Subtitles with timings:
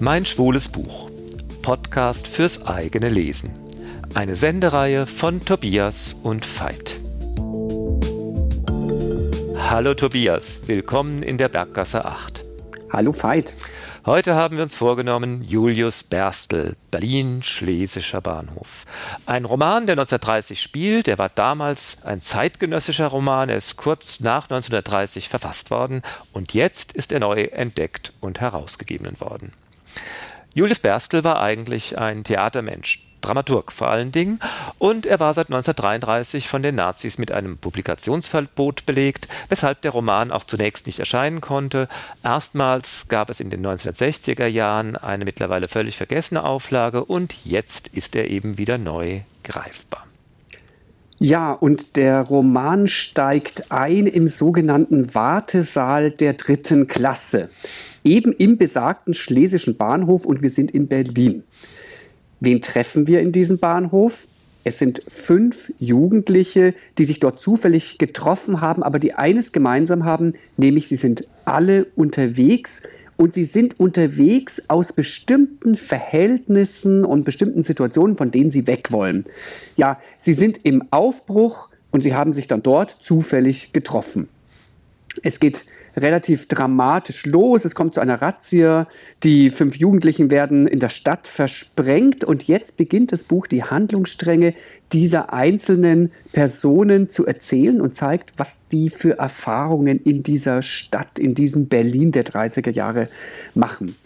[0.00, 1.10] Mein schwules Buch.
[1.60, 3.50] Podcast fürs eigene Lesen.
[4.14, 7.00] Eine Sendereihe von Tobias und Veit.
[9.56, 12.44] Hallo Tobias, willkommen in der Berggasse 8.
[12.92, 13.52] Hallo Veit.
[14.06, 18.84] Heute haben wir uns vorgenommen Julius Berstel, Berlin-Schlesischer Bahnhof.
[19.26, 21.08] Ein Roman, der 1930 spielt.
[21.08, 23.48] Der war damals ein zeitgenössischer Roman.
[23.48, 26.02] Er ist kurz nach 1930 verfasst worden
[26.32, 29.52] und jetzt ist er neu entdeckt und herausgegeben worden.
[30.54, 34.40] Julius Berstel war eigentlich ein Theatermensch, Dramaturg vor allen Dingen,
[34.78, 40.32] und er war seit 1933 von den Nazis mit einem Publikationsverbot belegt, weshalb der Roman
[40.32, 41.88] auch zunächst nicht erscheinen konnte.
[42.22, 48.16] Erstmals gab es in den 1960er Jahren eine mittlerweile völlig vergessene Auflage und jetzt ist
[48.16, 50.08] er eben wieder neu greifbar.
[51.20, 57.50] Ja, und der Roman steigt ein im sogenannten Wartesaal der dritten Klasse,
[58.08, 61.44] eben im besagten schlesischen Bahnhof und wir sind in Berlin.
[62.40, 64.26] Wen treffen wir in diesem Bahnhof?
[64.64, 70.34] Es sind fünf Jugendliche, die sich dort zufällig getroffen haben, aber die eines gemeinsam haben,
[70.56, 72.82] nämlich sie sind alle unterwegs
[73.16, 79.24] und sie sind unterwegs aus bestimmten Verhältnissen und bestimmten Situationen, von denen sie weg wollen.
[79.76, 84.28] Ja, sie sind im Aufbruch und sie haben sich dann dort zufällig getroffen.
[85.22, 85.66] Es geht
[85.98, 87.64] relativ dramatisch los.
[87.64, 88.86] Es kommt zu einer Razzia.
[89.22, 92.24] Die fünf Jugendlichen werden in der Stadt versprengt.
[92.24, 94.54] Und jetzt beginnt das Buch die Handlungsstränge
[94.92, 101.34] dieser einzelnen Personen zu erzählen und zeigt, was die für Erfahrungen in dieser Stadt, in
[101.34, 103.08] diesem Berlin der 30er Jahre
[103.54, 103.96] machen.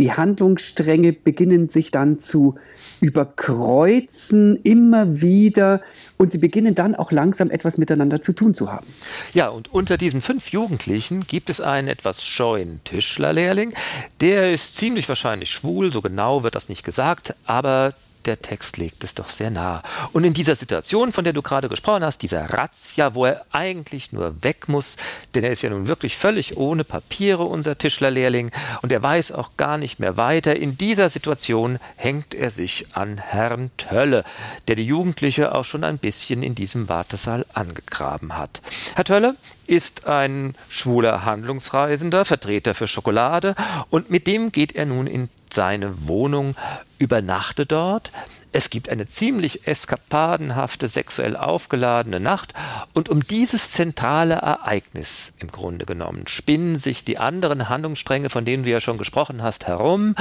[0.00, 2.54] Die Handlungsstränge beginnen sich dann zu
[3.00, 5.82] überkreuzen, immer wieder.
[6.16, 8.86] Und sie beginnen dann auch langsam etwas miteinander zu tun zu haben.
[9.34, 13.74] Ja, und unter diesen fünf Jugendlichen gibt es einen etwas scheuen Tischlerlehrling.
[14.22, 17.92] Der ist ziemlich wahrscheinlich schwul, so genau wird das nicht gesagt, aber
[18.26, 19.82] der Text legt es doch sehr nah.
[20.12, 24.12] Und in dieser Situation, von der du gerade gesprochen hast, dieser Razzia, wo er eigentlich
[24.12, 24.96] nur weg muss,
[25.34, 28.50] denn er ist ja nun wirklich völlig ohne Papiere, unser Tischlerlehrling,
[28.82, 30.56] und er weiß auch gar nicht mehr weiter.
[30.56, 34.24] In dieser Situation hängt er sich an Herrn Tölle,
[34.68, 38.62] der die Jugendliche auch schon ein bisschen in diesem Wartesaal angegraben hat.
[38.94, 43.54] Herr Tölle ist ein schwuler Handlungsreisender, Vertreter für Schokolade,
[43.88, 46.56] und mit dem geht er nun in seine Wohnung,
[47.00, 48.12] übernachte dort.
[48.52, 52.52] Es gibt eine ziemlich eskapadenhafte, sexuell aufgeladene Nacht.
[52.92, 58.64] Und um dieses zentrale Ereignis im Grunde genommen spinnen sich die anderen Handlungsstränge, von denen
[58.64, 60.14] du ja schon gesprochen hast, herum.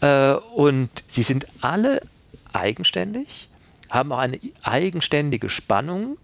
[0.00, 2.00] Äh, und sie sind alle
[2.52, 3.48] eigenständig,
[3.90, 6.16] haben auch eine eigenständige Spannung.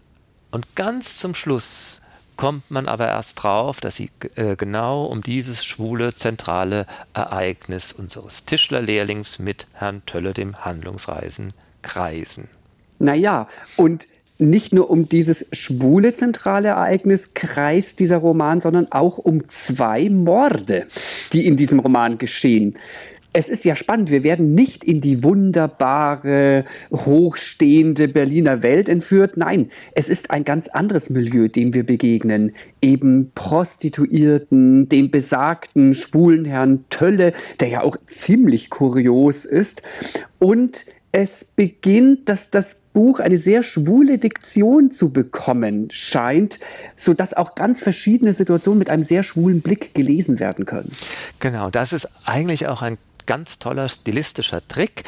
[0.49, 2.00] Und ganz zum Schluss
[2.41, 8.45] kommt man aber erst drauf, dass sie äh, genau um dieses schwule zentrale Ereignis unseres
[8.45, 11.53] Tischlerlehrlings mit Herrn Tölle, dem Handlungsreisen,
[11.83, 12.47] kreisen.
[12.97, 14.07] Naja, und
[14.39, 20.87] nicht nur um dieses schwule zentrale Ereignis kreist dieser Roman, sondern auch um zwei Morde,
[21.33, 22.75] die in diesem Roman geschehen
[23.33, 29.37] es ist ja spannend, wir werden nicht in die wunderbare, hochstehende Berliner Welt entführt.
[29.37, 32.53] Nein, es ist ein ganz anderes Milieu, dem wir begegnen.
[32.81, 39.81] Eben Prostituierten, dem besagten schwulen Herrn Tölle, der ja auch ziemlich kurios ist.
[40.39, 46.59] Und es beginnt, dass das Buch eine sehr schwule Diktion zu bekommen scheint,
[46.95, 50.91] so dass auch ganz verschiedene Situationen mit einem sehr schwulen Blick gelesen werden können.
[51.39, 55.03] Genau, das ist eigentlich auch ein ganz toller stilistischer Trick.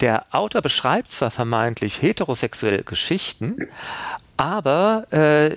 [0.00, 3.56] Der Autor beschreibt zwar vermeintlich heterosexuelle Geschichten,
[4.36, 5.56] aber äh,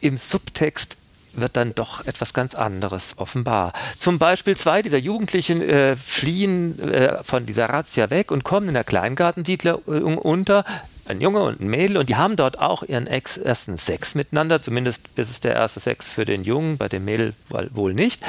[0.00, 0.96] im Subtext
[1.36, 3.72] wird dann doch etwas ganz anderes offenbar.
[3.98, 8.74] Zum Beispiel zwei dieser Jugendlichen äh, fliehen äh, von dieser Razzia weg und kommen in
[8.74, 9.82] der Kleingartensiedlung
[10.18, 10.64] unter,
[11.06, 14.62] ein Junge und ein Mädel und die haben dort auch ihren Ex ersten Sex miteinander.
[14.62, 18.22] Zumindest ist es der erste Sex für den Jungen, bei dem Mädel wohl nicht.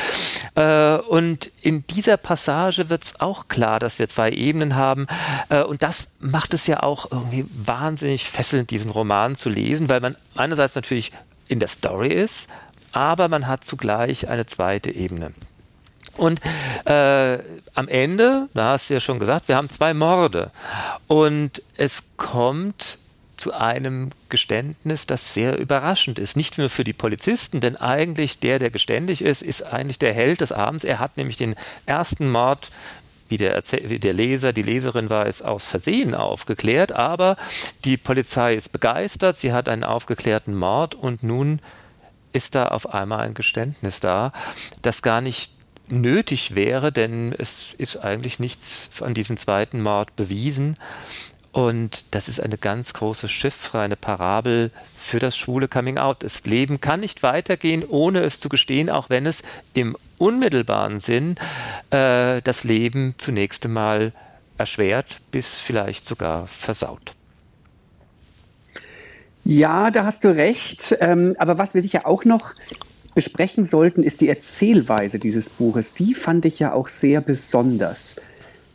[0.56, 5.08] Äh, und in dieser Passage wird es auch klar, dass wir zwei Ebenen haben.
[5.50, 10.02] Äh, und das macht es ja auch irgendwie wahnsinnig fesselnd, diesen Roman zu lesen, weil
[10.02, 11.12] man einerseits natürlich
[11.48, 12.48] in der Story ist,
[12.92, 15.34] aber man hat zugleich eine zweite Ebene.
[16.18, 16.42] Und
[16.86, 17.40] äh,
[17.74, 20.52] am Ende, da hast du ja schon gesagt, wir haben zwei Morde.
[21.08, 23.00] Und es kommt
[23.38, 26.38] zu einem Geständnis, das sehr überraschend ist.
[26.38, 30.42] Nicht nur für die Polizisten, denn eigentlich der, der geständig ist, ist eigentlich der Held
[30.42, 30.84] des Abends.
[30.84, 31.56] Er hat nämlich den
[31.86, 32.70] ersten Mord
[33.28, 37.38] wie der, wie der Leser, die Leserin war es aus Versehen aufgeklärt, aber
[37.84, 41.60] die Polizei ist begeistert, sie hat einen aufgeklärten Mord und nun
[42.34, 44.32] ist da auf einmal ein Geständnis da,
[44.82, 45.52] das gar nicht
[45.88, 50.78] nötig wäre, denn es ist eigentlich nichts an diesem zweiten Mord bewiesen.
[51.52, 56.22] Und das ist eine ganz große Chiffre, eine Parabel für das schwule Coming Out.
[56.22, 59.42] Das Leben kann nicht weitergehen, ohne es zu gestehen, auch wenn es
[59.74, 61.36] im unmittelbaren Sinn
[61.92, 64.12] äh, das Leben zunächst einmal
[64.58, 67.14] erschwert, bis vielleicht sogar versaut.
[69.46, 70.98] Ja, da hast du recht.
[71.00, 72.52] Ähm, aber was wir sicher auch noch
[73.16, 75.96] besprechen sollten, ist die Erzählweise dieses Buches.
[75.96, 78.18] Die fand ich ja auch sehr besonders.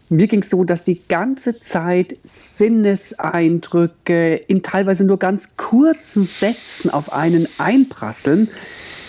[0.09, 6.91] Mir ging es so, dass die ganze Zeit Sinneseindrücke in teilweise nur ganz kurzen Sätzen
[6.91, 8.49] auf einen einprasseln,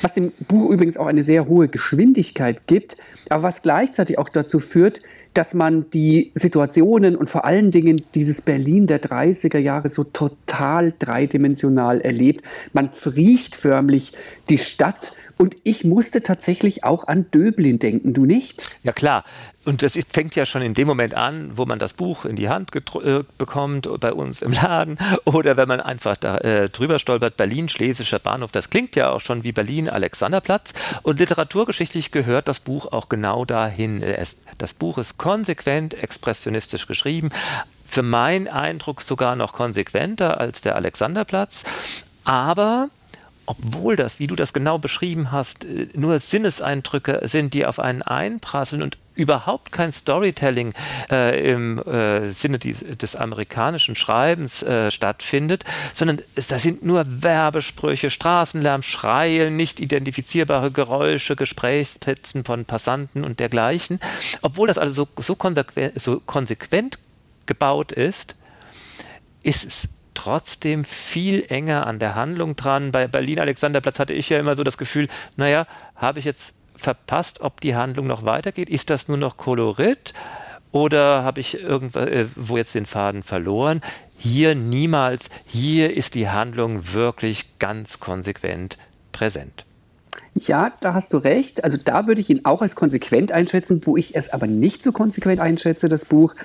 [0.04, 2.98] was dem Buch übrigens auch eine sehr hohe Geschwindigkeit gibt,
[3.30, 5.00] aber was gleichzeitig auch dazu führt,
[5.34, 10.94] dass man die Situationen und vor allen Dingen dieses Berlin der 30er Jahre so total
[10.98, 12.46] dreidimensional erlebt.
[12.74, 14.14] Man friecht förmlich
[14.50, 18.62] die Stadt und ich musste tatsächlich auch an Döblin denken, du nicht?
[18.84, 19.24] Ja klar.
[19.66, 22.48] Und das fängt ja schon in dem Moment an, wo man das Buch in die
[22.48, 27.38] Hand äh, bekommt, bei uns im Laden, oder wenn man einfach da äh, drüber stolpert,
[27.38, 30.74] Berlin, Schlesischer Bahnhof, das klingt ja auch schon wie Berlin, Alexanderplatz.
[31.02, 34.04] Und literaturgeschichtlich gehört das Buch auch genau dahin.
[34.60, 37.30] Das Buch ist konsequent expressionistisch geschrieben,
[37.84, 41.64] für meinen Eindruck sogar noch konsequenter als der Alexanderplatz.
[42.26, 42.90] Aber
[43.52, 48.02] obwohl das, wie du das genau beschrieben hast, äh, nur Sinneseindrücke sind, die auf einen
[48.02, 50.74] einprasseln und überhaupt kein Storytelling
[51.12, 58.10] äh, im äh, Sinne des, des, amerikanischen Schreibens äh, stattfindet, sondern das sind nur Werbesprüche,
[58.10, 64.00] Straßenlärm, Schreie, nicht identifizierbare Geräusche, Gesprächsfetzen von Passanten und dergleichen.
[64.42, 66.98] Obwohl das also so, so, konsequent, so konsequent
[67.46, 68.36] gebaut ist,
[69.44, 72.92] ist es trotzdem viel enger an der Handlung dran.
[72.92, 75.66] Bei Berlin Alexanderplatz hatte ich ja immer so das Gefühl, naja,
[75.96, 78.70] habe ich jetzt verpasst, ob die Handlung noch weitergeht?
[78.70, 80.14] Ist das nur noch Kolorit?
[80.72, 83.82] Oder habe ich irgendwo äh, wo jetzt den Faden verloren?
[84.18, 85.30] Hier niemals.
[85.46, 88.78] Hier ist die Handlung wirklich ganz konsequent
[89.12, 89.66] präsent.
[90.34, 91.64] Ja, da hast du recht.
[91.64, 93.82] Also da würde ich ihn auch als konsequent einschätzen.
[93.86, 96.36] Wo ich es aber nicht so konsequent einschätze, das Buch,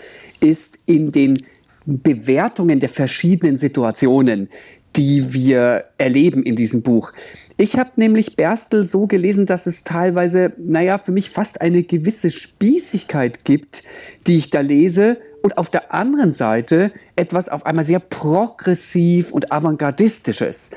[0.41, 1.47] ist in den
[1.87, 4.49] Bewertungen der verschiedenen Situationen,
[4.97, 7.13] die wir erleben in diesem Buch.
[7.59, 12.31] Ich habe nämlich Berstel so gelesen, dass es teilweise, naja, für mich fast eine gewisse
[12.31, 13.85] Spießigkeit gibt,
[14.27, 15.19] die ich da lese.
[15.43, 20.73] Und auf der anderen Seite etwas auf einmal sehr progressiv und avantgardistisches.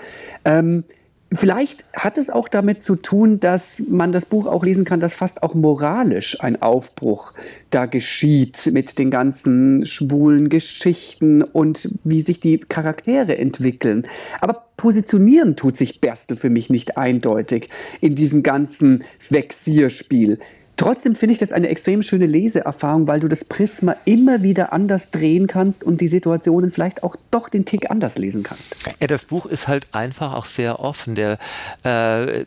[0.46, 0.84] Ähm,
[1.32, 5.14] Vielleicht hat es auch damit zu tun, dass man das Buch auch lesen kann, dass
[5.14, 7.34] fast auch moralisch ein Aufbruch
[7.70, 14.08] da geschieht mit den ganzen schwulen Geschichten und wie sich die Charaktere entwickeln.
[14.42, 17.70] Aber positionieren tut sich Berstel für mich nicht eindeutig
[18.02, 20.40] in diesem ganzen Vexierspiel.
[20.80, 25.12] Trotzdem finde ich das eine extrem schöne Leseerfahrung, weil du das Prisma immer wieder anders
[25.12, 28.74] drehen kannst und die Situationen vielleicht auch doch den Tick anders lesen kannst.
[29.02, 31.16] Ja, das Buch ist halt einfach auch sehr offen.
[31.16, 31.38] Der
[31.84, 32.46] äh,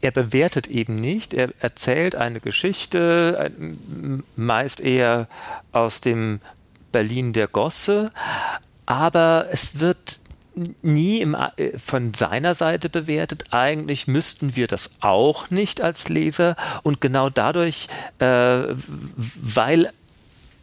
[0.00, 3.52] er bewertet eben nicht, er erzählt eine Geschichte,
[4.34, 5.28] meist eher
[5.70, 6.40] aus dem
[6.90, 8.10] Berlin der Gosse,
[8.84, 10.18] aber es wird
[10.82, 13.44] nie im, äh, von seiner Seite bewertet.
[13.50, 18.64] Eigentlich müssten wir das auch nicht als Leser und genau dadurch, äh,
[19.16, 19.90] weil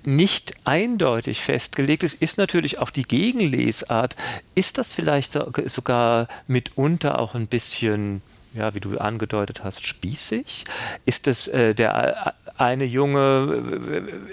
[0.03, 4.15] nicht eindeutig festgelegt ist, ist natürlich auch die Gegenlesart.
[4.55, 8.21] Ist das vielleicht sogar mitunter auch ein bisschen,
[8.53, 10.65] ja, wie du angedeutet hast, spießig?
[11.05, 13.63] Ist das äh, der äh, eine Junge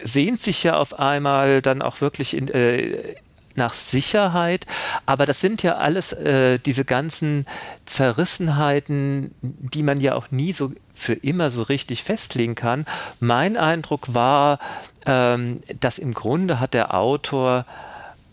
[0.05, 3.17] äh, sehnt sich ja auf einmal dann auch wirklich in, äh,
[3.59, 4.67] nach Sicherheit,
[5.05, 7.47] aber das sind ja alles äh, diese ganzen
[7.85, 12.87] Zerrissenheiten, die man ja auch nie so für immer so richtig festlegen kann.
[13.21, 14.59] Mein Eindruck war,
[15.07, 17.67] ähm, dass im Grunde hat der Autor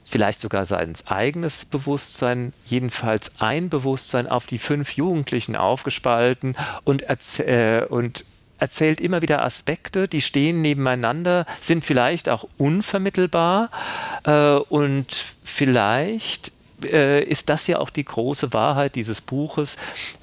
[0.05, 7.03] vielleicht sogar sein eigenes Bewusstsein, jedenfalls ein Bewusstsein auf die fünf Jugendlichen aufgespalten und,
[7.39, 8.23] äh, und
[8.65, 13.69] erzählt immer wieder Aspekte, die stehen nebeneinander, sind vielleicht auch unvermittelbar
[14.23, 15.05] äh, und
[15.43, 16.51] vielleicht
[16.83, 19.77] äh, ist das ja auch die große Wahrheit dieses Buches,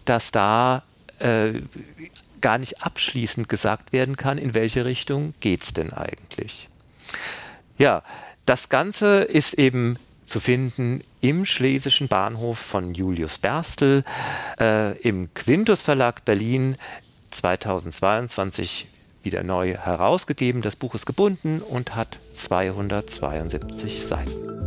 [0.06, 0.82] dass da
[1.20, 1.52] äh,
[2.40, 6.68] gar nicht abschließend gesagt werden kann, in welche Richtung geht es denn eigentlich.
[7.78, 8.02] Ja,
[8.44, 14.02] das Ganze ist eben zu finden im Schlesischen Bahnhof von Julius Berstel,
[14.60, 16.76] äh, im Quintus Verlag Berlin
[17.32, 18.88] 2022
[19.22, 20.62] wieder neu herausgegeben.
[20.62, 24.61] Das Buch ist gebunden und hat 272 Seiten.